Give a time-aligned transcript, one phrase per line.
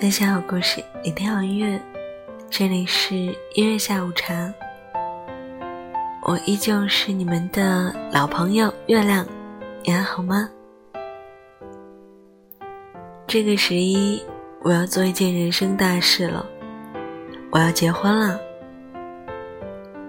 [0.00, 1.78] 分享好故事，聆听好音乐，
[2.48, 3.14] 这里是
[3.52, 4.50] 音乐下午茶。
[6.22, 9.26] 我依旧是你们的老朋友月亮，
[9.84, 10.48] 你还好吗？
[13.26, 14.24] 这个十一，
[14.62, 16.46] 我要做一件人生大事了，
[17.50, 18.40] 我要结婚了。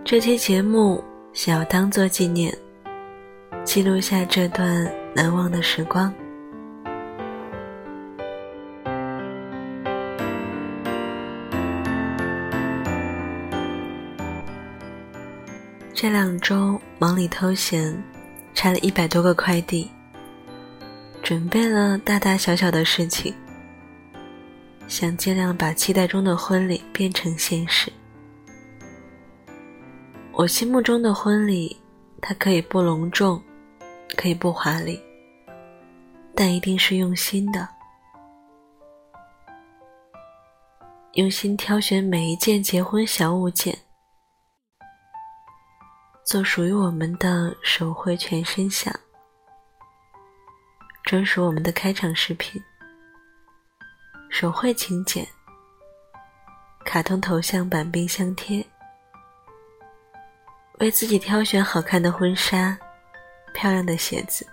[0.05, 1.03] 这期节目
[1.33, 2.57] 想要当做纪念，
[3.65, 6.13] 记录下这段难忘的时光。
[16.01, 17.95] 这两周忙里偷闲，
[18.55, 19.87] 拆了一百多个快递，
[21.21, 23.31] 准备了大大小小的事情，
[24.87, 27.93] 想尽量把期待中的婚礼变成现实。
[30.31, 31.77] 我心目中的婚礼，
[32.19, 33.39] 它可以不隆重，
[34.17, 34.99] 可以不华丽，
[36.33, 37.69] 但一定是用心的，
[41.13, 43.77] 用心挑选每一件结婚小物件。
[46.31, 48.89] 做属于我们的手绘全身像，
[51.03, 52.63] 专属我们的开场视频，
[54.29, 55.27] 手绘请柬，
[56.85, 58.65] 卡通头像板冰箱贴，
[60.79, 62.77] 为自己挑选好看的婚纱，
[63.53, 64.47] 漂亮的鞋子，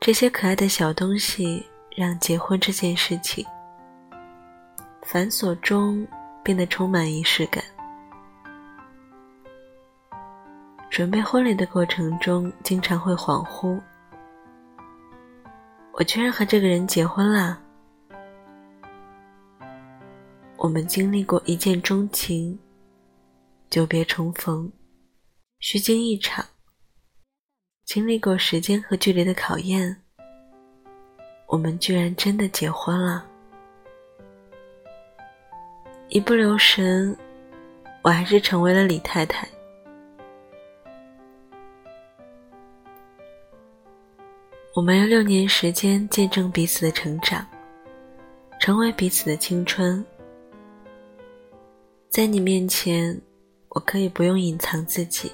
[0.00, 3.46] 这些可爱的小东西让结婚这件事情
[5.04, 6.04] 繁琐中
[6.42, 7.62] 变得充满仪式感。
[10.92, 13.80] 准备婚礼的过程中，经常会恍惚：
[15.94, 17.58] 我居然和这个人结婚啦！
[20.58, 22.58] 我们经历过一见钟情、
[23.70, 24.70] 久别重逢、
[25.60, 26.44] 虚惊一场，
[27.86, 29.96] 经历过时间和距离的考验，
[31.46, 33.26] 我们居然真的结婚了！
[36.10, 37.16] 一不留神，
[38.02, 39.48] 我还是成为了李太太。
[44.74, 47.46] 我们用六年时间见证彼此的成长，
[48.58, 50.02] 成为彼此的青春。
[52.08, 53.20] 在你面前，
[53.68, 55.30] 我可以不用隐藏自己，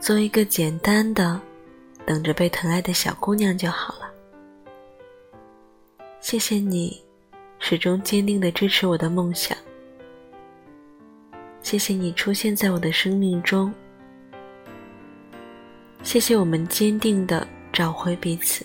[0.00, 1.40] 做一个简单的、
[2.04, 4.10] 等着被疼爱的小姑娘就好了。
[6.18, 7.00] 谢谢你，
[7.60, 9.56] 始终坚定的支持我的梦想。
[11.62, 13.72] 谢谢你出现在我的生命中。
[16.02, 17.46] 谢谢我们坚定的。
[17.76, 18.64] 找回彼此，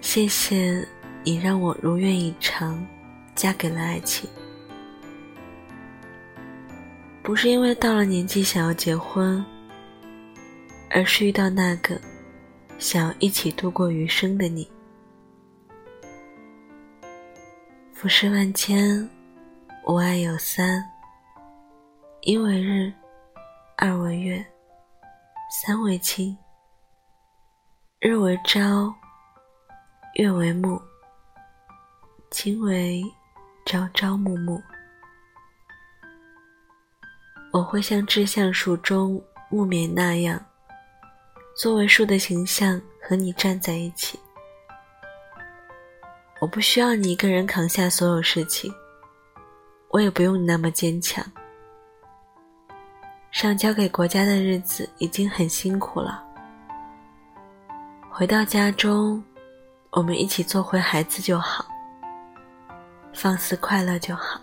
[0.00, 0.86] 谢谢
[1.24, 2.86] 你让我如愿以偿，
[3.34, 4.30] 嫁给了爱情。
[7.20, 9.44] 不是因为到了年纪想要结婚，
[10.88, 12.00] 而是遇到那个
[12.78, 14.70] 想要一起度过余生的你。
[17.92, 19.10] 浮世万千，
[19.88, 20.80] 吾爱有三：
[22.20, 22.92] 一为日，
[23.76, 24.46] 二为月。
[25.58, 26.36] 三为亲，
[27.98, 28.94] 日为朝，
[30.16, 30.78] 月为暮，
[32.30, 33.02] 亲为
[33.64, 34.60] 朝朝暮暮。
[37.54, 39.18] 我会像志向树中
[39.48, 40.38] 木棉那样，
[41.56, 44.20] 作为树的形象和你站在一起。
[46.38, 48.70] 我不需要你一个人扛下所有事情，
[49.88, 51.24] 我也不用你那么坚强。
[53.36, 56.24] 上交给国家的日子已经很辛苦了。
[58.10, 59.22] 回到家中，
[59.90, 61.66] 我们一起做回孩子就好，
[63.12, 64.40] 放肆快乐就好。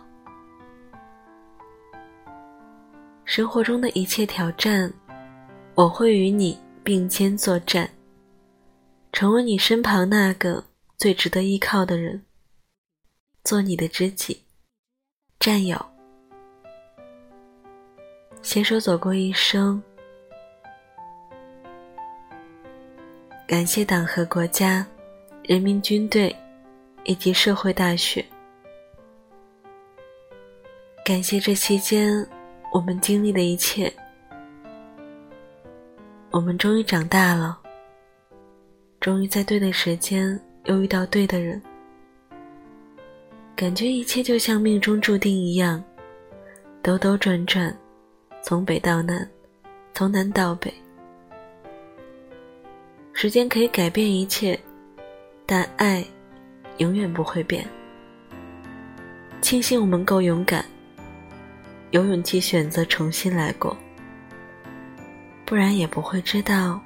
[3.26, 4.94] 生活中的一切挑战，
[5.74, 7.90] 我会与你并肩作战，
[9.12, 10.64] 成为你身旁那个
[11.00, 12.24] 最值得依靠的人，
[13.44, 14.44] 做你的知己、
[15.40, 15.93] 战友。
[18.44, 19.82] 携手走过一生，
[23.48, 24.86] 感谢党和国家、
[25.44, 26.36] 人民军队
[27.06, 28.24] 以及社会大学，
[31.06, 32.14] 感谢这期间
[32.74, 33.92] 我们经历的一切。
[36.30, 37.58] 我们终于长大了，
[39.00, 41.62] 终于在对的时间又遇到对的人，
[43.56, 45.82] 感觉一切就像命中注定一样，
[46.82, 47.74] 兜兜转转。
[48.46, 49.26] 从北到南
[49.94, 50.72] 从南到北。
[53.14, 54.60] 时间可以改变一切
[55.46, 56.06] 但爱
[56.80, 57.66] 永远不会变。
[59.42, 60.66] 庆幸我们够勇敢
[61.92, 63.76] 有勇气选择重新来过。
[65.46, 66.82] 不然也不会知道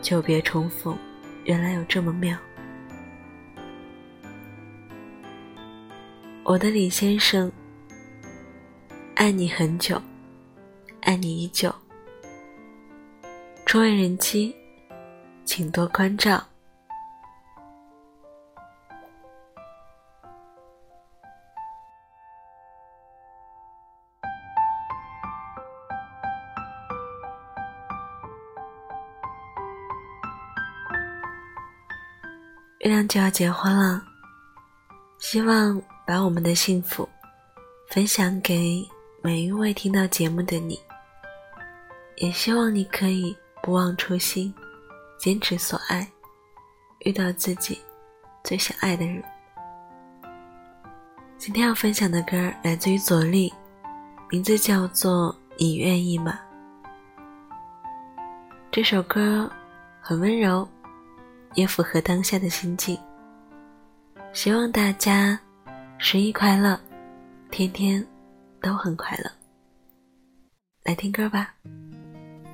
[0.00, 0.96] 久别重逢
[1.44, 2.38] 原来有这么妙。
[6.44, 7.50] 我的李先生
[9.16, 10.00] 爱你很久。
[11.02, 11.72] 爱你依旧。
[13.66, 14.54] 初为人妻，
[15.44, 16.42] 请多关照。
[32.80, 34.02] 月亮就要结婚了，
[35.20, 37.08] 希望把我们的幸福
[37.88, 38.84] 分享给
[39.22, 40.76] 每一位听到节目的你，
[42.16, 44.52] 也希望你可以不忘初心，
[45.18, 46.06] 坚持所爱，
[47.00, 47.78] 遇到自己
[48.44, 49.22] 最想爱的人。
[51.38, 53.52] 今天要分享的歌来自于左立，
[54.30, 56.38] 名字叫做《你愿意吗》。
[58.70, 59.50] 这首歌
[60.00, 60.68] 很温柔。
[61.54, 62.98] 也符合当下的心境。
[64.32, 65.38] 希望大家
[65.98, 66.80] 十一快乐，
[67.50, 68.02] 天天
[68.58, 69.30] 都很快乐。
[70.82, 71.54] 来听歌吧，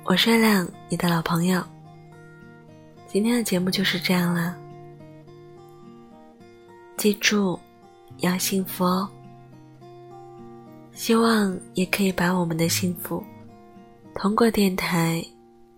[0.09, 1.63] 我是亮，你的老朋友。
[3.05, 4.57] 今天的节目就是这样了，
[6.97, 7.59] 记住
[8.17, 9.07] 要幸福哦。
[10.93, 13.23] 希望也可以把我们的幸福
[14.15, 15.23] 通过电台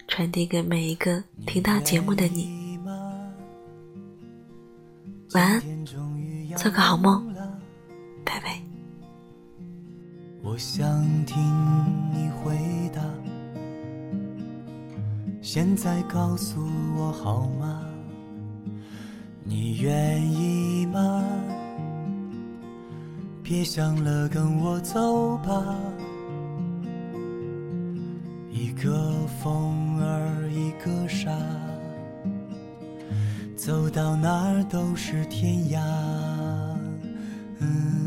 [0.08, 2.80] 传递给每一个听到节目的你。
[5.34, 5.62] 晚安，
[6.56, 7.22] 做个好梦，
[8.24, 8.62] 拜拜。
[10.42, 10.88] 我想
[11.26, 11.38] 听
[12.14, 12.58] 你回
[12.96, 13.02] 答，
[15.42, 16.62] 现在告诉
[16.96, 17.82] 我好吗？
[19.44, 21.24] 你愿意吗？
[23.42, 25.76] 别想了，跟我走吧。
[28.52, 29.12] 一个
[29.42, 31.36] 风儿，一个沙。
[33.56, 35.82] 走到哪儿都是天涯。
[37.58, 38.01] 嗯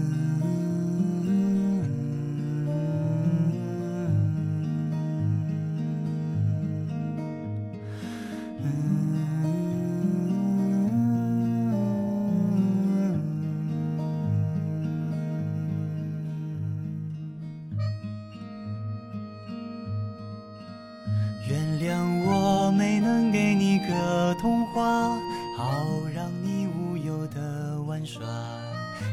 [23.88, 25.18] 个童话，
[25.56, 28.22] 好让你无忧的玩耍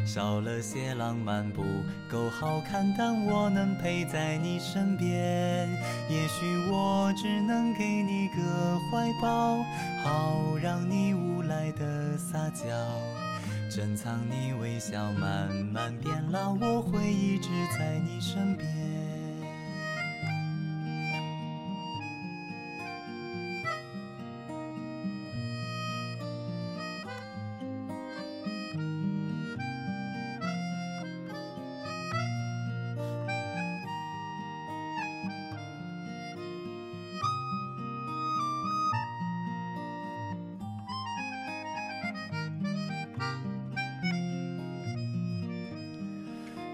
[0.06, 1.64] 少了些浪漫不
[2.10, 5.70] 够好看，但我能陪在你身边。
[6.10, 9.58] 也许我只能给你个怀抱，
[10.04, 12.68] 好让你无赖的撒娇，
[13.70, 18.81] 珍藏你微笑慢慢变老，我会一直在你身边。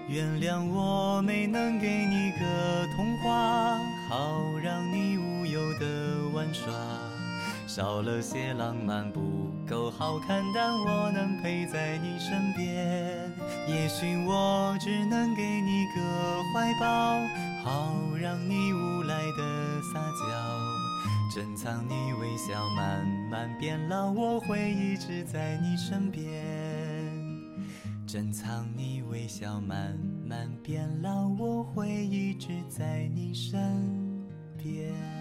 [0.09, 6.73] 原谅我没能给你个童话，好让你无忧的玩耍。
[7.67, 13.29] 少了些浪漫不够好看，但我能陪在你身边。
[13.67, 17.19] 也许我只能给你个怀抱，
[17.63, 26.96] 好让你无赖的撒娇，珍藏你微笑慢慢变老，我会一直在你身边。
[28.07, 33.59] 珍藏你微笑慢慢变老我会一直在你身
[34.57, 35.16] 边。